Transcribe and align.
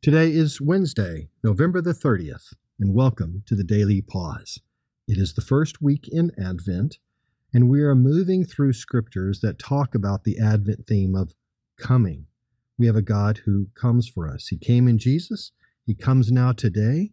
Today 0.00 0.30
is 0.30 0.60
Wednesday, 0.60 1.28
November 1.42 1.80
the 1.80 1.92
30th, 1.92 2.54
and 2.78 2.94
welcome 2.94 3.42
to 3.46 3.56
the 3.56 3.64
Daily 3.64 4.00
Pause. 4.00 4.60
It 5.08 5.18
is 5.18 5.34
the 5.34 5.42
first 5.42 5.82
week 5.82 6.06
in 6.06 6.30
Advent, 6.40 6.98
and 7.52 7.68
we 7.68 7.82
are 7.82 7.96
moving 7.96 8.44
through 8.44 8.74
scriptures 8.74 9.40
that 9.40 9.58
talk 9.58 9.96
about 9.96 10.22
the 10.22 10.38
Advent 10.38 10.86
theme 10.86 11.16
of 11.16 11.34
coming. 11.76 12.26
We 12.78 12.86
have 12.86 12.94
a 12.94 13.02
God 13.02 13.38
who 13.38 13.70
comes 13.74 14.08
for 14.08 14.32
us. 14.32 14.46
He 14.46 14.56
came 14.56 14.86
in 14.86 14.98
Jesus, 14.98 15.50
He 15.84 15.96
comes 15.96 16.30
now 16.30 16.52
today 16.52 17.10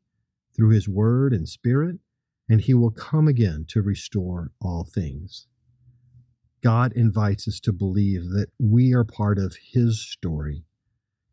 through 0.55 0.69
His 0.69 0.87
Word 0.87 1.33
and 1.33 1.49
Spirit, 1.49 1.97
and 2.47 2.61
He 2.61 2.75
will 2.75 2.91
come 2.91 3.27
again 3.27 3.65
to 3.69 3.81
restore 3.81 4.51
all 4.61 4.85
things. 4.85 5.47
God 6.61 6.93
invites 6.93 7.47
us 7.47 7.59
to 7.61 7.73
believe 7.73 8.29
that 8.29 8.49
we 8.59 8.93
are 8.93 9.03
part 9.03 9.39
of 9.39 9.57
His 9.73 9.99
story 9.99 10.65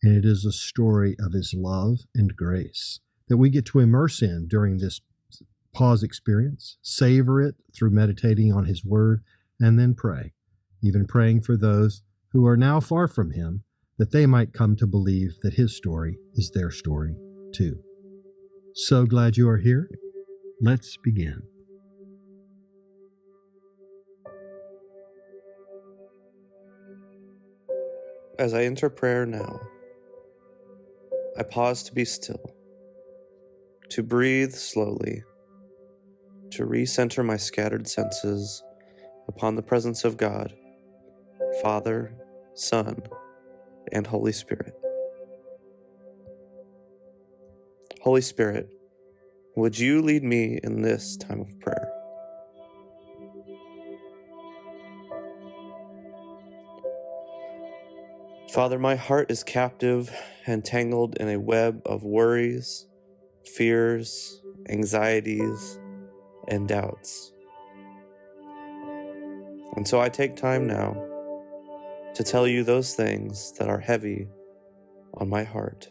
and 0.03 0.17
it 0.17 0.25
is 0.25 0.45
a 0.45 0.53
story 0.53 1.17
of 1.19 1.33
his 1.33 1.55
love 1.55 2.01
and 2.15 2.37
grace 2.37 3.01
that 3.29 3.37
we 3.37 3.51
get 3.51 3.65
to 3.67 3.79
immerse 3.79 4.21
in 4.21 4.47
during 4.49 4.79
this 4.79 5.01
pause 5.73 6.03
experience, 6.03 6.77
savor 6.83 7.41
it 7.41 7.55
through 7.75 7.91
meditating 7.91 8.53
on 8.53 8.67
his 8.67 8.85
word, 8.85 9.23
and 9.61 9.79
then 9.79 9.95
pray, 9.95 10.33
even 10.83 11.07
praying 11.07 11.41
for 11.41 11.57
those 11.57 12.03
who 12.33 12.47
are 12.47 12.57
now 12.57 12.81
far 12.81 13.09
from 13.09 13.31
him, 13.31 13.63
that 13.99 14.11
they 14.11 14.27
might 14.27 14.53
come 14.53 14.75
to 14.77 14.87
believe 14.87 15.39
that 15.43 15.55
his 15.55 15.77
story 15.77 16.19
is 16.35 16.51
their 16.51 16.71
story 16.71 17.15
too. 17.55 17.79
So 18.75 19.07
glad 19.07 19.37
you 19.37 19.49
are 19.49 19.59
here. 19.59 19.89
Let's 20.61 20.97
begin. 20.97 21.43
As 28.39 28.55
I 28.55 28.65
enter 28.65 28.91
prayer 28.91 29.25
now, 29.25 29.61
I 31.37 31.43
pause 31.43 31.83
to 31.85 31.95
be 31.95 32.05
still, 32.05 32.55
to 33.91 34.03
breathe 34.03 34.53
slowly, 34.53 35.23
to 36.51 36.67
recenter 36.67 37.25
my 37.25 37.39
scattered 37.39 37.89
senses 37.89 38.63
upon 39.29 39.57
the 39.57 39.63
presence 39.63 40.05
of 40.05 40.19
God, 40.19 40.53
Father, 41.63 42.15
Son, 42.55 43.03
and 43.93 44.07
Holy 44.07 44.33
Spirit. 44.33 44.75
Holy 48.03 48.21
Spirit, 48.21 48.69
would 49.57 49.79
you 49.79 50.03
lead 50.03 50.25
me 50.25 50.61
in 50.63 50.83
this 50.83 51.17
time 51.17 51.41
of 51.41 51.61
prayer? 51.61 52.02
Father, 58.53 58.79
my 58.79 58.97
heart 58.97 59.31
is 59.31 59.43
captive 59.43 60.15
and 60.47 60.63
tangled 60.63 61.17
in 61.17 61.31
a 61.31 61.41
web 61.41 61.81
of 61.87 62.05
worries, 62.05 62.87
fears, 63.47 64.43
anxieties, 64.69 65.81
and 66.49 66.69
doubts. 66.69 67.33
And 69.75 69.89
so 69.89 70.03
I 70.03 70.11
take 70.11 70.37
time 70.37 70.67
now 70.67 70.93
to 72.13 72.23
tell 72.23 72.47
you 72.47 72.63
those 72.63 72.95
things 72.95 73.53
that 73.53 73.71
are 73.71 73.81
heavy 73.81 74.29
on 75.15 75.31
my 75.31 75.45
heart. 75.45 75.91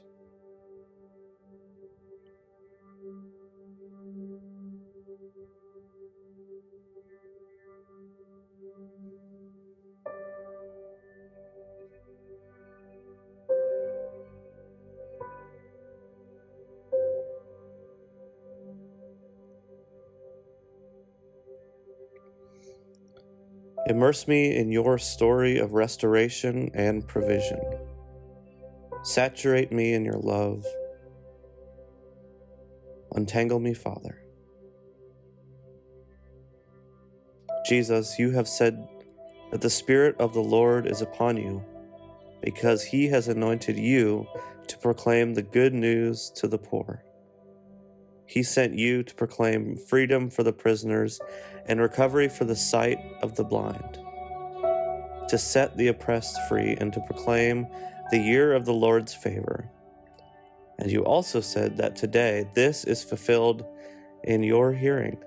Immerse 23.92 24.26
me 24.26 24.56
in 24.56 24.72
your 24.72 24.98
story 24.98 25.58
of 25.58 25.74
restoration 25.74 26.72
and 26.74 27.06
provision. 27.06 27.60
Saturate 29.04 29.70
me 29.74 29.94
in 29.94 30.06
your 30.06 30.18
love. 30.18 30.66
Untangle 33.14 33.60
me, 33.60 33.74
Father. 33.74 34.22
Jesus, 37.68 38.18
you 38.18 38.32
have 38.32 38.48
said 38.48 38.88
that 39.52 39.60
the 39.60 39.70
Spirit 39.70 40.16
of 40.20 40.34
the 40.34 40.40
Lord 40.40 40.88
is 40.88 41.02
upon 41.02 41.36
you, 41.36 41.62
because 42.42 42.86
he 42.86 43.10
has 43.10 43.28
anointed 43.28 43.78
you 43.78 44.26
to 44.68 44.78
proclaim 44.78 45.34
the 45.34 45.42
good 45.42 45.74
news 45.74 46.32
to 46.38 46.48
the 46.48 46.58
poor. 46.58 47.04
He 48.26 48.42
sent 48.42 48.74
you 48.74 49.04
to 49.04 49.14
proclaim 49.16 49.76
freedom 49.76 50.30
for 50.30 50.44
the 50.44 50.54
prisoners 50.54 51.20
and 51.68 51.80
recovery 51.80 52.30
for 52.30 52.46
the 52.46 52.56
sight 52.56 53.00
of 53.22 53.36
the 53.36 53.44
blind, 53.44 54.00
to 55.30 55.38
set 55.38 55.78
the 55.78 55.88
oppressed 55.88 56.38
free, 56.48 56.76
and 56.80 56.92
to 56.94 57.00
proclaim 57.02 57.68
the 58.12 58.20
year 58.20 58.54
of 58.54 58.66
the 58.66 58.74
Lord's 58.74 59.14
favor. 59.14 59.70
And 60.80 60.92
you 60.92 61.04
also 61.06 61.42
said 61.42 61.78
that 61.78 61.96
today 61.96 62.50
this 62.56 62.84
is 62.86 63.04
fulfilled 63.04 63.66
in 64.24 64.44
your 64.44 64.74
hearing. 64.74 65.18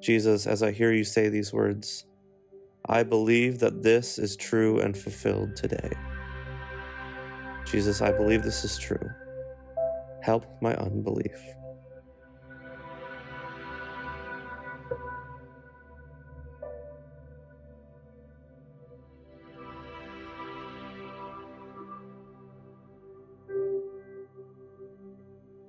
Jesus, 0.00 0.46
as 0.46 0.62
I 0.62 0.70
hear 0.70 0.92
you 0.92 1.04
say 1.04 1.28
these 1.28 1.52
words, 1.52 2.06
I 2.88 3.02
believe 3.02 3.58
that 3.58 3.82
this 3.82 4.18
is 4.18 4.36
true 4.36 4.78
and 4.80 4.96
fulfilled 4.96 5.56
today. 5.56 5.90
Jesus, 7.64 8.00
I 8.00 8.12
believe 8.12 8.44
this 8.44 8.64
is 8.64 8.78
true. 8.78 9.10
Help 10.22 10.46
my 10.62 10.74
unbelief. 10.76 11.55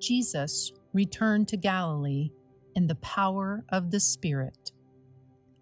Jesus 0.07 0.71
returned 0.93 1.49
to 1.49 1.57
Galilee 1.57 2.31
in 2.75 2.87
the 2.87 2.95
power 2.95 3.65
of 3.67 3.91
the 3.91 3.99
Spirit, 3.99 4.71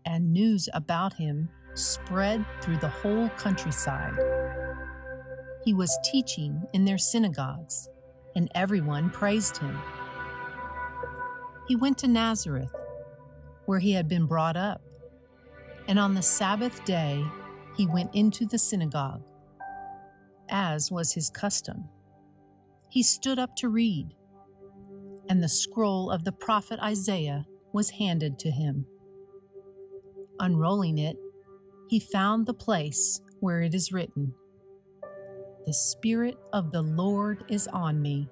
and 0.05 0.31
news 0.31 0.69
about 0.71 1.13
him 1.13 1.49
spread 1.73 2.45
through 2.61 2.77
the 2.77 2.87
whole 2.87 3.27
countryside. 3.29 4.13
He 5.63 5.73
was 5.73 5.97
teaching 6.03 6.61
in 6.73 6.85
their 6.85 6.99
synagogues 6.99 7.89
and 8.35 8.51
everyone 8.53 9.09
praised 9.09 9.57
him. 9.57 9.79
He 11.67 11.75
went 11.75 11.97
to 11.99 12.07
Nazareth, 12.07 12.75
where 13.65 13.79
he 13.79 13.93
had 13.93 14.07
been 14.07 14.27
brought 14.27 14.55
up, 14.55 14.83
and 15.87 15.97
on 15.97 16.13
the 16.13 16.21
Sabbath 16.21 16.85
day 16.85 17.25
he 17.75 17.87
went 17.87 18.13
into 18.13 18.45
the 18.45 18.59
synagogue, 18.59 19.23
as 20.49 20.91
was 20.91 21.13
his 21.13 21.31
custom. 21.31 21.85
He 22.89 23.01
stood 23.01 23.39
up 23.39 23.55
to 23.55 23.69
read, 23.69 24.13
and 25.29 25.43
the 25.43 25.49
scroll 25.49 26.11
of 26.11 26.23
the 26.23 26.31
prophet 26.31 26.79
Isaiah 26.79 27.45
was 27.73 27.91
handed 27.91 28.39
to 28.39 28.51
him. 28.51 28.85
Unrolling 30.39 30.97
it, 30.97 31.17
he 31.89 31.99
found 31.99 32.45
the 32.45 32.53
place 32.53 33.21
where 33.39 33.61
it 33.61 33.73
is 33.73 33.91
written, 33.91 34.33
the 35.65 35.73
Spirit 35.73 36.37
of 36.53 36.71
the 36.71 36.81
Lord 36.81 37.43
is 37.49 37.67
on 37.67 38.01
me, 38.01 38.29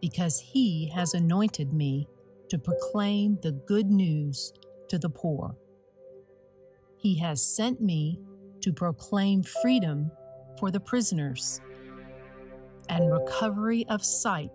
because 0.00 0.38
he 0.40 0.90
has 0.94 1.14
anointed 1.14 1.72
me 1.72 2.08
to 2.48 2.58
proclaim 2.58 3.38
the 3.42 3.52
good 3.52 3.90
news 3.90 4.52
to 4.88 4.98
the 4.98 5.10
poor. 5.10 5.56
He 6.98 7.18
has 7.18 7.44
sent 7.44 7.80
me 7.80 8.20
to 8.60 8.72
proclaim 8.72 9.42
freedom 9.42 10.10
for 10.58 10.70
the 10.70 10.80
prisoners 10.80 11.60
and 12.88 13.12
recovery 13.12 13.86
of 13.88 14.04
sight 14.04 14.50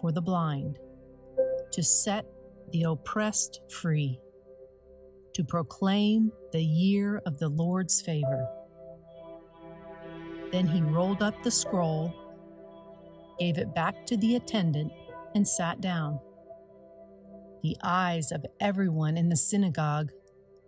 for 0.00 0.12
the 0.12 0.22
blind, 0.22 0.78
to 1.72 1.82
set 1.82 2.26
the 2.72 2.84
oppressed 2.84 3.60
free, 3.70 4.18
to 5.34 5.44
proclaim 5.44 6.30
the 6.52 6.62
year 6.62 7.20
of 7.26 7.38
the 7.38 7.48
Lord's 7.48 8.00
favor. 8.00 8.46
Then 10.50 10.66
he 10.66 10.82
rolled 10.82 11.22
up 11.22 11.42
the 11.42 11.50
scroll, 11.50 12.14
gave 13.38 13.58
it 13.58 13.74
back 13.74 14.06
to 14.06 14.16
the 14.16 14.36
attendant, 14.36 14.92
and 15.34 15.48
sat 15.48 15.80
down. 15.80 16.20
The 17.62 17.76
eyes 17.82 18.32
of 18.32 18.44
everyone 18.60 19.16
in 19.16 19.28
the 19.28 19.36
synagogue 19.36 20.10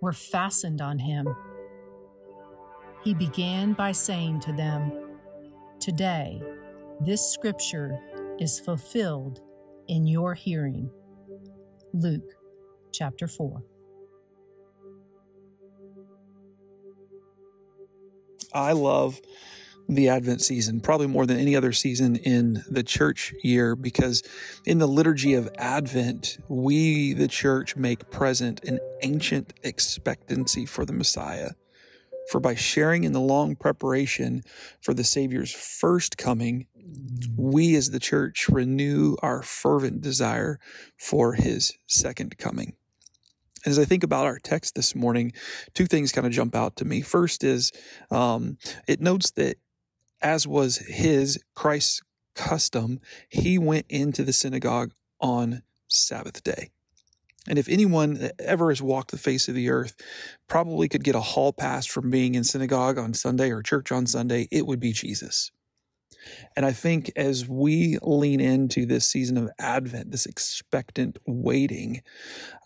were 0.01 0.13
fastened 0.13 0.81
on 0.81 0.99
him. 0.99 1.29
He 3.03 3.15
began 3.15 3.75
by 3.75 3.93
saying 3.93 4.41
to 4.41 4.53
them, 4.53 4.93
Today, 5.81 6.41
this 7.01 7.31
scripture 7.31 7.99
is 8.39 8.59
fulfilled 8.59 9.41
in 9.89 10.07
your 10.07 10.35
hearing. 10.35 10.91
Luke 11.93 12.33
chapter 12.93 13.27
4. 13.27 13.63
I 18.53 18.73
love 18.73 19.21
the 19.89 20.09
Advent 20.09 20.41
season, 20.41 20.81
probably 20.81 21.07
more 21.07 21.27
than 21.27 21.39
any 21.39 21.55
other 21.55 21.73
season 21.73 22.17
in 22.17 22.65
the 22.71 22.83
church 22.83 23.35
year, 23.43 23.77
because 23.77 24.23
in 24.65 24.79
the 24.79 24.89
liturgy 24.89 25.35
of 25.35 25.51
Advent, 25.59 26.39
we, 26.49 27.13
the 27.13 27.29
church, 27.29 27.77
make 27.77 28.11
present 28.11 28.65
an 28.65 28.79
ancient 29.03 29.53
expectancy 29.63 30.65
for 30.65 30.85
the 30.85 30.93
Messiah. 30.93 31.51
For 32.31 32.41
by 32.41 32.55
sharing 32.55 33.05
in 33.05 33.13
the 33.13 33.21
long 33.21 33.55
preparation 33.57 34.43
for 34.81 34.95
the 34.95 35.05
Savior's 35.05 35.53
first 35.53 36.17
coming, 36.17 36.67
we 37.37 37.75
as 37.75 37.91
the 37.91 38.01
church 38.01 38.49
renew 38.49 39.17
our 39.23 39.43
fervent 39.43 40.01
desire 40.01 40.59
for 40.97 41.35
his 41.35 41.73
second 41.87 42.39
coming. 42.39 42.75
As 43.67 43.79
I 43.79 43.85
think 43.85 44.03
about 44.03 44.27
our 44.27 44.39
text 44.39 44.75
this 44.75 44.95
morning, 44.95 45.33
two 45.73 45.87
things 45.87 46.13
kind 46.13 46.27
of 46.27 46.33
jump 46.33 46.55
out 46.55 46.77
to 46.77 46.85
me. 46.85 47.01
First 47.01 47.43
is 47.43 47.73
um, 48.11 48.59
it 48.87 49.01
notes 49.01 49.31
that 49.33 49.57
as 50.21 50.47
was 50.47 50.79
his, 50.79 51.43
Christ's 51.55 52.03
custom, 52.35 53.01
he 53.29 53.59
went 53.59 53.87
into 53.89 54.25
the 54.25 54.33
synagogue 54.33 54.93
on 55.21 55.63
Sabbath 55.89 56.43
day. 56.43 56.71
And 57.47 57.59
if 57.59 57.69
anyone 57.69 58.31
ever 58.39 58.71
has 58.71 58.81
walked 58.81 59.11
the 59.11 59.19
face 59.19 59.49
of 59.49 59.55
the 59.55 59.69
earth, 59.69 59.95
probably 60.49 60.89
could 60.89 61.05
get 61.05 61.15
a 61.15 61.21
hall 61.21 61.53
pass 61.53 61.87
from 61.87 62.11
being 62.11 62.35
in 62.35 62.45
synagogue 62.45 62.99
on 62.99 63.13
Sunday 63.13 63.51
or 63.51 63.63
church 63.63 63.93
on 63.93 64.07
Sunday, 64.07 64.49
it 64.51 64.67
would 64.67 64.81
be 64.81 64.93
Jesus. 64.93 65.53
And 66.57 66.65
I 66.65 66.73
think 66.73 67.11
as 67.17 67.49
we 67.49 67.99
lean 68.03 68.41
into 68.41 68.87
this 68.87 69.09
season 69.09 69.37
of 69.37 69.51
Advent, 69.59 70.11
this 70.11 70.27
expectant 70.27 71.19
waiting, 71.27 72.03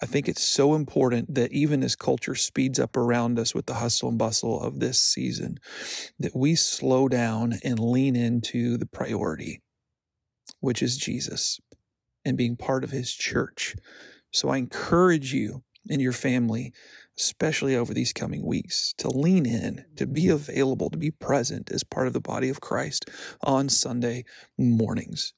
I 0.03 0.07
think 0.07 0.29
it's 0.29 0.47
so 0.47 0.75
important 0.75 1.35
that 1.35 1.53
even 1.53 1.83
as 1.83 1.97
culture 1.97 2.35
speeds 2.35 2.79
up 2.79 2.97
around 2.97 3.39
us 3.39 3.55
with 3.55 3.67
the 3.67 3.75
hustle 3.75 4.09
and 4.09 4.19
bustle 4.19 4.61
of 4.61 4.81
this 4.81 5.01
season, 5.01 5.59
that 6.19 6.37
we 6.37 6.55
slow 6.55 7.09
down 7.09 7.55
and 7.65 7.79
lean 7.79 8.17
into 8.17 8.77
the 8.77 8.87
priority, 8.87 9.63
which 10.61 10.83
is 10.83 10.97
Jesus 10.97 11.61
and 12.25 12.37
being 12.37 12.57
part 12.57 12.85
of 12.85 12.91
his 12.91 13.13
church. 13.13 13.75
So 14.33 14.49
I 14.49 14.59
encourage 14.59 15.33
you 15.33 15.63
and 15.89 16.03
your 16.03 16.13
family 16.13 16.73
especially 17.19 17.77
over 17.77 17.93
these 17.93 18.13
coming 18.13 18.45
weeks, 18.45 18.95
to 18.99 19.09
lean 19.09 19.45
in, 19.45 19.85
to 19.97 20.07
be 20.07 20.29
available, 20.29 20.91
to 20.91 20.99
be 20.99 21.11
present 21.11 21.71
as 21.73 21.83
part 21.83 22.07
of 22.07 22.13
the 22.13 22.21
body 22.21 22.49
of 22.49 22.61
Christ 22.61 23.11
on 23.43 23.69
Sunday 23.69 24.25
mornings. 24.57 25.33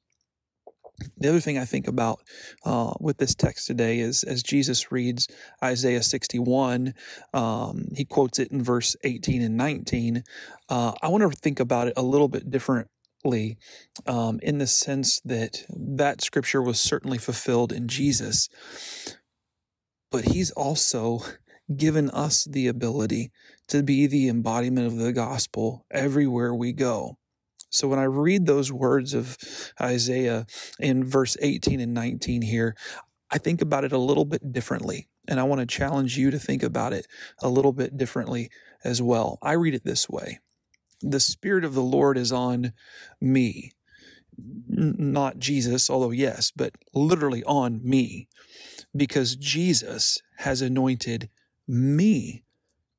The 1.16 1.28
other 1.28 1.40
thing 1.40 1.58
I 1.58 1.64
think 1.64 1.88
about 1.88 2.20
uh, 2.64 2.92
with 3.00 3.16
this 3.18 3.34
text 3.34 3.66
today 3.66 4.00
is 4.00 4.22
as 4.22 4.42
Jesus 4.42 4.92
reads 4.92 5.28
Isaiah 5.62 6.02
61, 6.02 6.94
um, 7.32 7.86
he 7.94 8.04
quotes 8.04 8.38
it 8.38 8.52
in 8.52 8.62
verse 8.62 8.96
18 9.04 9.42
and 9.42 9.56
19. 9.56 10.22
Uh, 10.68 10.92
I 11.00 11.08
want 11.08 11.22
to 11.22 11.38
think 11.38 11.60
about 11.60 11.88
it 11.88 11.94
a 11.96 12.02
little 12.02 12.28
bit 12.28 12.50
differently 12.50 13.56
um, 14.06 14.40
in 14.42 14.58
the 14.58 14.66
sense 14.66 15.20
that 15.24 15.64
that 15.70 16.20
scripture 16.20 16.62
was 16.62 16.80
certainly 16.80 17.18
fulfilled 17.18 17.72
in 17.72 17.88
Jesus, 17.88 18.48
but 20.10 20.26
he's 20.26 20.50
also 20.50 21.20
given 21.76 22.10
us 22.10 22.44
the 22.44 22.66
ability 22.68 23.30
to 23.68 23.82
be 23.82 24.06
the 24.06 24.28
embodiment 24.28 24.86
of 24.86 24.96
the 24.96 25.12
gospel 25.12 25.86
everywhere 25.90 26.54
we 26.54 26.72
go. 26.72 27.16
So 27.70 27.86
when 27.86 28.00
I 28.00 28.04
read 28.04 28.46
those 28.46 28.72
words 28.72 29.14
of 29.14 29.38
Isaiah 29.80 30.46
in 30.80 31.04
verse 31.04 31.36
18 31.40 31.80
and 31.80 31.94
19 31.94 32.42
here, 32.42 32.74
I 33.30 33.38
think 33.38 33.62
about 33.62 33.84
it 33.84 33.92
a 33.92 33.98
little 33.98 34.24
bit 34.24 34.52
differently. 34.52 35.08
And 35.28 35.38
I 35.38 35.44
want 35.44 35.60
to 35.60 35.66
challenge 35.66 36.18
you 36.18 36.32
to 36.32 36.38
think 36.38 36.64
about 36.64 36.92
it 36.92 37.06
a 37.40 37.48
little 37.48 37.72
bit 37.72 37.96
differently 37.96 38.50
as 38.82 39.00
well. 39.00 39.38
I 39.42 39.52
read 39.52 39.74
it 39.74 39.84
this 39.84 40.08
way 40.08 40.40
The 41.02 41.20
Spirit 41.20 41.64
of 41.64 41.74
the 41.74 41.82
Lord 41.82 42.18
is 42.18 42.32
on 42.32 42.72
me. 43.20 43.72
not 44.68 45.38
Jesus, 45.38 45.90
although 45.90 46.10
yes, 46.10 46.52
but 46.54 46.74
literally 46.94 47.44
on 47.44 47.80
me, 47.84 48.28
because 48.96 49.36
Jesus 49.36 50.18
has 50.38 50.62
anointed 50.62 51.28
me 51.70 52.44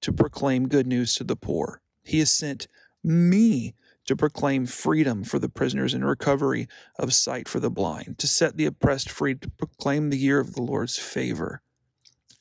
to 0.02 0.12
proclaim 0.12 0.68
good 0.68 0.88
news 0.88 1.14
to 1.16 1.24
the 1.24 1.36
poor. 1.36 1.82
He 2.04 2.20
has 2.20 2.32
sent 2.32 2.68
me 3.04 3.76
to 4.06 4.16
proclaim 4.16 4.66
freedom 4.66 5.24
for 5.24 5.40
the 5.40 5.50
prisoners 5.50 5.94
and 5.94 6.06
recovery 6.06 6.68
of 6.98 7.14
sight 7.14 7.48
for 7.48 7.60
the 7.60 7.70
blind, 7.70 8.18
to 8.18 8.28
set 8.28 8.58
the 8.58 8.66
oppressed 8.66 9.10
free, 9.10 9.36
to 9.36 9.50
proclaim 9.50 10.10
the 10.10 10.18
year 10.18 10.40
of 10.40 10.54
the 10.54 10.62
Lord's 10.62 10.98
favor. 10.98 11.62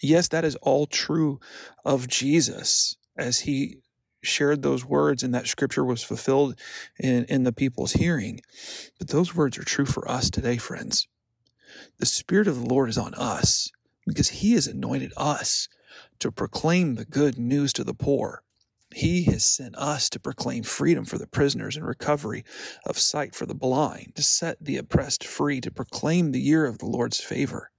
Yes, 0.03 0.29
that 0.29 0.45
is 0.45 0.57
all 0.57 0.87
true 0.87 1.39
of 1.85 2.09
Jesus 2.09 2.97
as 3.17 3.41
he 3.41 3.77
shared 4.23 4.63
those 4.63 4.85
words 4.85 5.23
and 5.23 5.35
that 5.35 5.47
scripture 5.47 5.85
was 5.85 6.03
fulfilled 6.03 6.59
in, 6.99 7.25
in 7.25 7.45
the 7.45 7.53
people's 7.53 7.93
hearing. 7.93 8.41
But 8.99 9.09
those 9.09 9.35
words 9.35 9.59
are 9.59 9.65
true 9.65 9.87
for 9.87 10.11
us 10.11 10.31
today, 10.31 10.57
friends. 10.57 11.07
The 11.99 12.07
Spirit 12.07 12.49
of 12.49 12.61
the 12.61 12.67
Lord 12.67 12.89
is 12.89 12.99
on 12.99 13.15
us 13.15 13.71
because 14.07 14.29
he 14.29 14.53
has 14.53 14.67
anointed 14.67 15.13
us 15.17 15.69
to 16.19 16.31
proclaim 16.31 16.95
the 16.95 17.05
good 17.05 17.39
news 17.39 17.73
to 17.75 17.85
the 17.85 17.95
poor. 17.95 18.43
He 18.95 19.25
has 19.25 19.45
sent 19.45 19.77
us 19.77 20.11
to 20.11 20.21
proclaim 20.21 20.65
freedom 20.65 21.05
for 21.05 21.17
the 21.17 21.27
prisoners 21.27 21.77
and 21.77 21.87
recovery 21.87 22.45
of 22.85 22.99
sight 22.99 23.35
for 23.35 23.47
the 23.47 23.55
blind, 23.55 24.17
to 24.17 24.23
set 24.23 24.65
the 24.65 24.77
oppressed 24.77 25.25
free, 25.25 25.61
to 25.61 25.71
proclaim 25.71 26.33
the 26.33 26.41
year 26.41 26.67
of 26.67 26.79
the 26.79 26.87
Lord's 26.87 27.21
favor. 27.21 27.71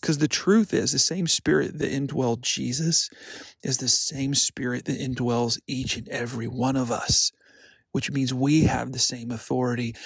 Because 0.00 0.18
the 0.18 0.28
truth 0.28 0.74
is, 0.74 0.92
the 0.92 0.98
same 0.98 1.26
spirit 1.26 1.78
that 1.78 1.90
indwelled 1.90 2.42
Jesus 2.42 3.08
is 3.62 3.78
the 3.78 3.88
same 3.88 4.34
spirit 4.34 4.84
that 4.84 5.00
indwells 5.00 5.58
each 5.66 5.96
and 5.96 6.06
every 6.10 6.46
one 6.46 6.76
of 6.76 6.90
us, 6.90 7.32
which 7.92 8.10
means 8.10 8.34
we 8.34 8.64
have 8.64 8.92
the 8.92 8.98
same 8.98 9.30
authority 9.30 9.96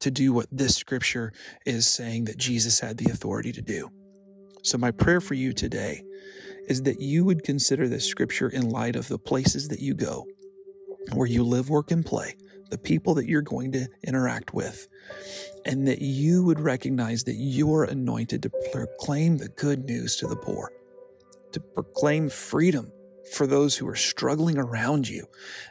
to 0.00 0.10
do 0.10 0.32
what 0.32 0.48
this 0.50 0.74
scripture 0.74 1.32
is 1.64 1.86
saying 1.86 2.24
that 2.24 2.36
Jesus 2.36 2.80
had 2.80 2.96
the 2.96 3.12
authority 3.12 3.52
to 3.52 3.62
do. 3.62 3.90
So, 4.64 4.78
my 4.78 4.92
prayer 4.92 5.20
for 5.20 5.34
you 5.34 5.52
today 5.52 6.02
is 6.68 6.84
that 6.84 6.98
you 6.98 7.22
would 7.26 7.44
consider 7.44 7.86
this 7.86 8.06
scripture 8.06 8.48
in 8.48 8.70
light 8.70 8.96
of 8.96 9.08
the 9.08 9.18
places 9.18 9.68
that 9.68 9.80
you 9.80 9.92
go, 9.92 10.26
where 11.12 11.26
you 11.26 11.44
live, 11.44 11.68
work, 11.68 11.90
and 11.90 12.04
play, 12.04 12.34
the 12.70 12.78
people 12.78 13.12
that 13.16 13.28
you're 13.28 13.42
going 13.42 13.72
to 13.72 13.86
interact 14.06 14.54
with, 14.54 14.88
and 15.66 15.86
that 15.86 16.00
you 16.00 16.42
would 16.44 16.58
recognize 16.58 17.24
that 17.24 17.34
you 17.34 17.74
are 17.74 17.84
anointed 17.84 18.42
to 18.42 18.50
proclaim 18.72 19.36
the 19.36 19.50
good 19.50 19.84
news 19.84 20.16
to 20.16 20.26
the 20.26 20.36
poor, 20.36 20.72
to 21.52 21.60
proclaim 21.60 22.30
freedom 22.30 22.90
for 23.34 23.46
those 23.46 23.76
who 23.76 23.86
are 23.86 23.94
struggling 23.94 24.56
around 24.56 25.06
you, 25.06 25.26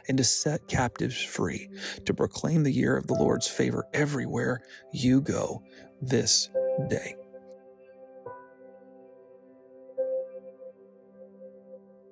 and 0.06 0.18
to 0.18 0.24
set 0.24 0.68
captives 0.68 1.20
free, 1.20 1.68
to 2.04 2.14
proclaim 2.14 2.62
the 2.62 2.70
year 2.70 2.96
of 2.96 3.08
the 3.08 3.14
Lord's 3.14 3.48
favor 3.48 3.88
everywhere 3.92 4.62
you 4.92 5.20
go 5.20 5.64
this 6.00 6.48
day. 6.88 7.16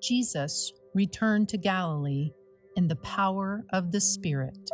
Jesus 0.02 0.72
returned 0.94 1.48
to 1.50 1.56
Galilee 1.56 2.32
in 2.74 2.88
the 2.88 2.96
power 2.96 3.64
of 3.72 3.92
the 3.92 4.00
Spirit, 4.00 4.68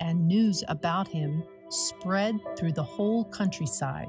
and 0.00 0.26
news 0.26 0.64
about 0.66 1.06
him 1.06 1.44
spread 1.68 2.40
through 2.58 2.72
the 2.72 2.82
whole 2.82 3.24
countryside. 3.26 4.08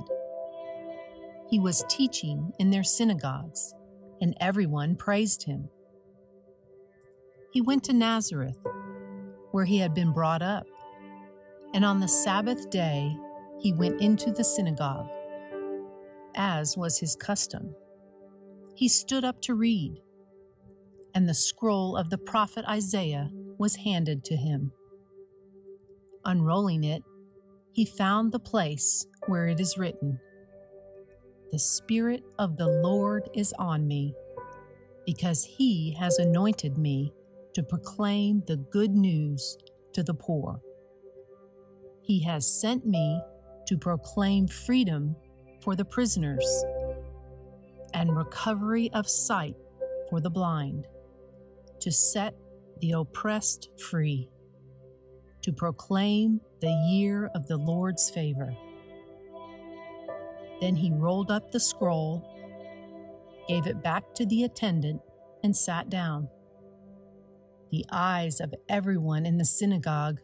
He 1.47 1.59
was 1.59 1.85
teaching 1.87 2.53
in 2.57 2.71
their 2.71 2.83
synagogues, 2.83 3.75
and 4.19 4.35
everyone 4.39 4.95
praised 4.95 5.43
him. 5.43 5.69
He 7.51 7.61
went 7.61 7.83
to 7.83 7.93
Nazareth, 7.93 8.57
where 9.51 9.65
he 9.65 9.77
had 9.77 9.93
been 9.93 10.11
brought 10.11 10.41
up, 10.41 10.65
and 11.75 11.85
on 11.85 11.99
the 11.99 12.07
Sabbath 12.07 12.71
day 12.71 13.15
he 13.59 13.73
went 13.73 14.01
into 14.01 14.31
the 14.31 14.43
synagogue, 14.43 15.07
as 16.33 16.75
was 16.75 16.97
his 16.97 17.15
custom. 17.15 17.75
He 18.73 18.87
stood 18.87 19.23
up 19.23 19.39
to 19.43 19.53
read 19.53 20.01
and 21.15 21.29
the 21.29 21.33
scroll 21.33 21.95
of 21.95 22.09
the 22.09 22.17
prophet 22.17 22.65
Isaiah 22.67 23.31
was 23.57 23.77
handed 23.77 24.25
to 24.25 24.35
him. 24.35 24.73
Unrolling 26.25 26.83
it, 26.83 27.03
he 27.71 27.85
found 27.85 28.31
the 28.31 28.39
place 28.39 29.07
where 29.27 29.47
it 29.47 29.61
is 29.61 29.77
written 29.77 30.19
The 31.53 31.59
Spirit 31.59 32.23
of 32.37 32.57
the 32.57 32.67
Lord 32.67 33.29
is 33.33 33.53
on 33.57 33.87
me, 33.87 34.13
because 35.05 35.45
he 35.45 35.95
has 35.97 36.19
anointed 36.19 36.77
me 36.77 37.13
to 37.53 37.63
proclaim 37.63 38.43
the 38.45 38.57
good 38.57 38.91
news 38.91 39.57
to 39.93 40.03
the 40.03 40.13
poor. 40.13 40.59
He 42.01 42.23
has 42.23 42.45
sent 42.45 42.85
me 42.85 43.21
to 43.67 43.77
proclaim 43.77 44.47
freedom 44.47 45.15
for 45.61 45.75
the 45.75 45.85
prisoners 45.85 46.65
and 47.93 48.15
recovery 48.15 48.91
of 48.93 49.07
sight 49.07 49.55
for 50.09 50.19
the 50.19 50.29
blind 50.29 50.85
to 51.85 51.91
set 51.91 52.33
the 52.81 52.93
oppressed 52.93 53.69
free, 53.79 54.27
to 55.43 55.53
proclaim 55.53 56.41
the 56.59 56.71
year 56.89 57.29
of 57.35 57.45
the 57.45 57.57
Lord's 57.57 58.09
favor. 58.09 58.57
Then 60.59 60.75
he 60.75 60.91
rolled 60.91 61.29
up 61.29 61.51
the 61.51 61.59
scroll, 61.59 62.27
gave 63.47 63.67
it 63.67 63.83
back 63.83 64.15
to 64.15 64.25
the 64.25 64.45
attendant, 64.45 64.99
and 65.43 65.55
sat 65.55 65.87
down. 65.87 66.27
The 67.71 67.85
eyes 67.91 68.41
of 68.41 68.55
everyone 68.67 69.27
in 69.27 69.37
the 69.37 69.45
synagogue 69.45 70.19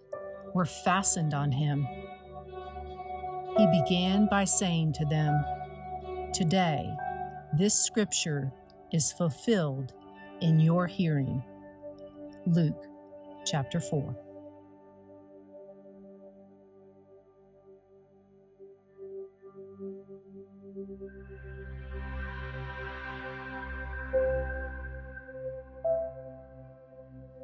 were 0.56 0.66
fastened 0.66 1.36
on 1.36 1.52
him. 1.52 1.86
He 3.56 3.68
began 3.68 4.28
by 4.32 4.46
saying 4.46 4.94
to 4.94 5.06
them, 5.06 5.46
Today, 6.34 6.90
this 7.56 7.76
scripture 7.76 8.52
is 8.92 9.12
fulfilled 9.12 9.94
in 10.42 10.60
your 10.60 10.88
hearing. 10.88 11.44
Luke 12.48 12.88
chapter 13.46 13.80
4. 13.80 14.16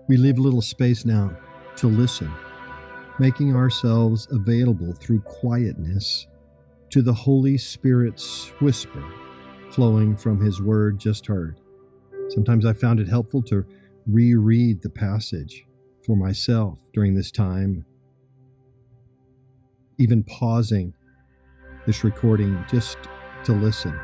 We 0.08 0.18
leave 0.18 0.38
a 0.38 0.42
little 0.42 0.62
space 0.62 1.06
now 1.06 1.38
to 1.76 1.88
listen, 1.88 2.32
making 3.20 3.56
ourselves 3.56 4.28
available 4.32 4.94
through 4.94 5.20
quietness 5.22 6.28
to 6.90 7.02
the 7.04 7.14
Holy 7.14 7.58
Spirit's 7.58 8.50
whisper 8.62 9.04
flowing 9.70 10.16
from 10.16 10.40
His 10.42 10.62
Word 10.62 10.98
just 10.98 11.28
heard. 11.28 11.60
Sometimes 12.30 12.66
I 12.66 12.74
found 12.74 13.00
it 13.00 13.08
helpful 13.08 13.42
to 13.44 13.66
reread 14.10 14.82
the 14.82 14.90
passage 14.90 15.66
for 16.06 16.16
myself 16.16 16.80
during 16.94 17.14
this 17.14 17.32
time, 17.32 17.86
even 19.98 20.24
pausing 20.24 20.94
this 21.86 22.04
recording 22.04 22.64
just 22.70 22.98
to 23.44 23.54
listen. 23.54 23.98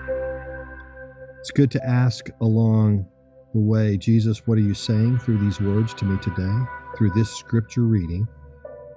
It's 1.40 1.52
good 1.52 1.72
to 1.72 1.86
ask 1.86 2.28
along 2.42 3.06
the 3.54 3.60
way, 3.60 3.98
Jesus, 3.98 4.48
what 4.48 4.58
are 4.58 4.62
you 4.62 4.74
saying 4.74 5.20
through 5.20 5.38
these 5.38 5.62
words 5.62 5.94
to 5.96 6.06
me 6.06 6.18
today, 6.20 6.60
through 6.98 7.12
this 7.12 7.30
scripture 7.30 7.84
reading? 7.84 8.28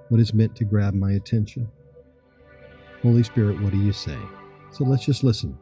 What 0.09 0.21
is 0.21 0.33
meant 0.33 0.57
to 0.57 0.65
grab 0.65 0.95
my 0.95 1.13
attention? 1.13 1.69
Holy 3.03 3.23
Spirit, 3.23 3.61
what 3.61 3.73
are 3.73 3.77
you 3.77 3.93
saying? 3.93 4.29
So 4.71 4.85
let's 4.85 5.05
just 5.05 5.23
listen. 5.23 5.59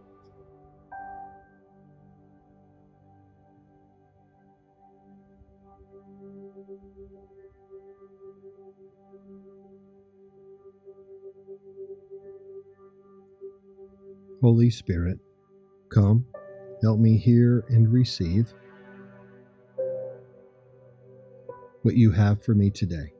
Holy 14.42 14.68
Spirit, 14.68 15.18
come, 15.88 16.26
help 16.82 17.00
me 17.00 17.16
hear 17.16 17.64
and 17.68 17.90
receive 17.90 18.52
what 21.80 21.96
you 21.96 22.10
have 22.10 22.42
for 22.42 22.54
me 22.54 22.68
today. 22.70 23.13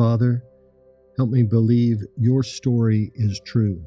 Father, 0.00 0.42
help 1.18 1.28
me 1.28 1.42
believe 1.42 2.02
your 2.16 2.42
story 2.42 3.12
is 3.16 3.38
true 3.44 3.84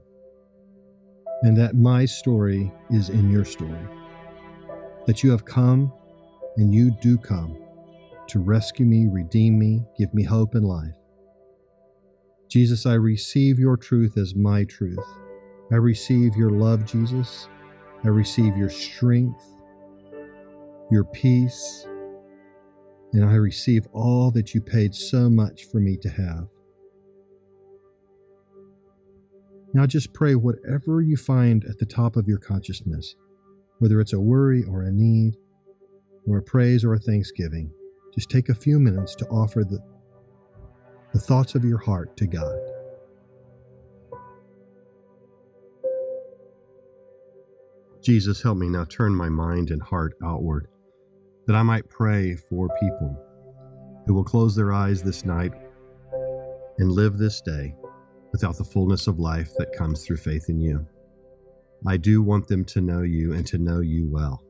and 1.41 1.57
that 1.57 1.73
my 1.73 2.05
story 2.05 2.71
is 2.91 3.09
in 3.09 3.31
your 3.31 3.43
story. 3.43 3.87
That 5.07 5.23
you 5.23 5.31
have 5.31 5.43
come 5.43 5.91
and 6.57 6.71
you 6.71 6.91
do 7.01 7.17
come 7.17 7.57
to 8.27 8.37
rescue 8.37 8.85
me, 8.85 9.07
redeem 9.07 9.57
me, 9.57 9.81
give 9.97 10.13
me 10.13 10.21
hope 10.21 10.53
and 10.53 10.67
life. 10.67 10.93
Jesus, 12.47 12.85
I 12.85 12.93
receive 12.93 13.57
your 13.57 13.75
truth 13.75 14.15
as 14.15 14.35
my 14.35 14.65
truth. 14.65 15.03
I 15.71 15.77
receive 15.77 16.35
your 16.35 16.51
love, 16.51 16.85
Jesus. 16.85 17.49
I 18.03 18.09
receive 18.09 18.55
your 18.55 18.69
strength, 18.69 19.43
your 20.91 21.05
peace, 21.05 21.87
and 23.13 23.23
I 23.23 23.35
receive 23.35 23.87
all 23.93 24.31
that 24.31 24.53
you 24.53 24.61
paid 24.61 24.93
so 24.93 25.29
much 25.29 25.65
for 25.71 25.79
me 25.79 25.97
to 25.97 26.09
have. 26.09 26.47
Now 29.73 29.85
just 29.85 30.13
pray 30.13 30.35
whatever 30.35 31.01
you 31.01 31.15
find 31.15 31.63
at 31.65 31.79
the 31.79 31.85
top 31.85 32.15
of 32.15 32.27
your 32.27 32.37
consciousness, 32.37 33.15
whether 33.79 34.01
it's 34.01 34.13
a 34.13 34.19
worry 34.19 34.63
or 34.63 34.83
a 34.83 34.91
need, 34.91 35.35
or 36.27 36.37
a 36.37 36.43
praise 36.43 36.83
or 36.83 36.93
a 36.93 36.99
thanksgiving. 36.99 37.71
Just 38.13 38.29
take 38.29 38.49
a 38.49 38.55
few 38.55 38.79
minutes 38.79 39.15
to 39.15 39.25
offer 39.27 39.63
the, 39.63 39.79
the 41.13 41.19
thoughts 41.19 41.55
of 41.55 41.65
your 41.65 41.79
heart 41.79 42.15
to 42.17 42.27
God. 42.27 42.55
Jesus, 48.01 48.43
help 48.43 48.57
me 48.57 48.67
now 48.67 48.85
turn 48.85 49.15
my 49.15 49.29
mind 49.29 49.71
and 49.71 49.81
heart 49.81 50.13
outward, 50.23 50.67
that 51.47 51.55
I 51.55 51.63
might 51.63 51.89
pray 51.89 52.35
for 52.35 52.69
people 52.79 53.19
who 54.05 54.13
will 54.13 54.23
close 54.23 54.55
their 54.55 54.73
eyes 54.73 55.01
this 55.01 55.25
night 55.25 55.53
and 56.77 56.91
live 56.91 57.17
this 57.17 57.41
day 57.41 57.75
without 58.31 58.57
the 58.57 58.63
fullness 58.63 59.07
of 59.07 59.19
life 59.19 59.51
that 59.57 59.75
comes 59.77 60.03
through 60.03 60.17
faith 60.17 60.49
in 60.49 60.59
you. 60.59 60.85
I 61.85 61.97
do 61.97 62.21
want 62.21 62.47
them 62.47 62.63
to 62.65 62.81
know 62.81 63.01
you 63.01 63.33
and 63.33 63.45
to 63.47 63.57
know 63.57 63.81
you 63.81 64.07
well. 64.09 64.43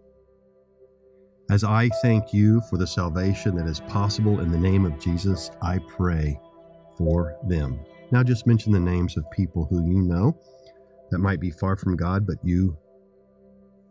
As 1.50 1.64
I 1.64 1.90
thank 2.02 2.34
you 2.34 2.62
for 2.70 2.78
the 2.78 2.88
salvation 2.88 3.56
that 3.56 3.68
is 3.68 3.82
possible 3.82 4.40
in 4.40 4.52
the 4.52 4.58
name 4.58 4.86
of 4.86 5.00
Jesus, 5.00 5.52
I 5.62 5.80
pray 5.80 6.40
for 6.98 7.38
them. 7.48 7.80
Now, 8.12 8.24
just 8.24 8.48
mention 8.48 8.72
the 8.72 8.80
names 8.80 9.18
of 9.18 9.30
people 9.32 9.66
who 9.66 9.86
you 9.86 10.02
know 10.02 10.38
that 11.12 11.20
might 11.20 11.40
be 11.40 11.52
far 11.52 11.76
from 11.76 11.96
God, 11.96 12.26
but 12.26 12.38
you 12.44 12.78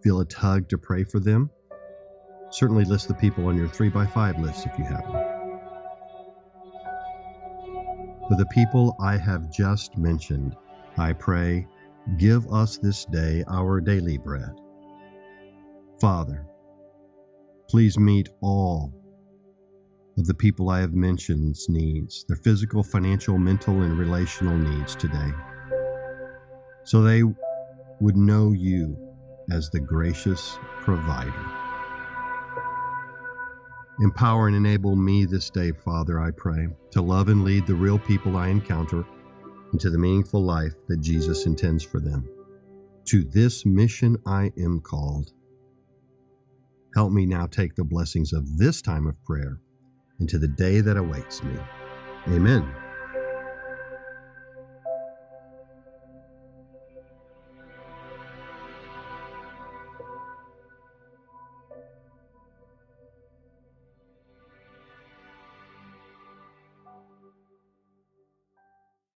feel 0.03 0.21
a 0.21 0.25
tug 0.25 0.69
to 0.69 0.79
pray 0.79 1.05
for 1.05 1.21
them. 1.21 1.51
Certainly 2.53 2.85
list 2.85 3.09
the 3.09 3.15
people 3.15 3.47
on 3.47 3.57
your 3.57 3.67
three 3.67 3.89
by 3.89 4.07
five 4.07 4.39
list 4.39 4.67
if 4.67 4.79
you 4.79 4.85
have 4.85 5.03
them. 5.05 5.33
For 8.29 8.37
the 8.37 8.47
people 8.53 8.95
I 9.01 9.17
have 9.17 9.51
just 9.51 9.97
mentioned, 9.97 10.55
I 10.99 11.15
pray, 11.15 11.67
give 12.19 12.47
us 12.53 12.77
this 12.77 13.07
day 13.07 13.43
our 13.49 13.81
daily 13.81 14.19
bread. 14.19 14.53
Father, 15.99 16.47
please 17.71 17.99
meet 17.99 18.29
all 18.43 18.93
of 20.19 20.27
the 20.27 20.35
people 20.35 20.69
I 20.69 20.81
have 20.81 20.93
mentioned's 20.93 21.71
needs, 21.71 22.27
their 22.29 22.37
physical, 22.37 22.83
financial, 22.83 23.39
mental, 23.39 23.81
and 23.81 23.99
relational 23.99 24.59
needs 24.59 24.95
today, 24.95 25.33
so 26.85 27.01
they 27.01 27.23
would 28.01 28.17
know 28.17 28.53
you 28.53 28.95
as 29.51 29.71
the 29.71 29.81
gracious 29.81 30.59
provider. 30.83 31.62
Empower 34.03 34.49
and 34.49 34.57
enable 34.57 34.97
me 34.97 35.25
this 35.25 35.49
day, 35.49 35.71
Father, 35.71 36.21
I 36.21 36.33
pray, 36.33 36.67
to 36.91 37.01
love 37.01 37.29
and 37.29 37.45
lead 37.45 37.69
the 37.69 37.75
real 37.75 38.01
people 38.01 38.37
I 38.37 38.49
encounter 38.49 39.07
into 39.73 39.91
the 39.91 39.99
meaningful 39.99 40.43
life 40.43 40.75
that 40.89 41.01
Jesus 41.01 41.47
intends 41.47 41.85
for 41.85 42.01
them. 42.01 42.29
To 43.07 43.23
this 43.23 43.65
mission 43.65 44.17
I 44.27 44.51
am 44.59 44.81
called. 44.81 45.31
Help 46.97 47.13
me 47.13 47.27
now 47.27 47.47
take 47.47 47.77
the 47.77 47.85
blessings 47.85 48.33
of 48.33 48.59
this 48.59 48.83
time 48.83 49.07
of 49.07 49.23
prayer 49.25 49.61
into 50.19 50.37
the 50.37 50.49
day 50.49 50.81
that 50.81 50.97
awaits 50.97 51.45
me. 51.45 51.55
Amen. 52.27 52.82